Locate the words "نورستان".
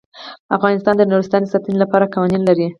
1.11-1.41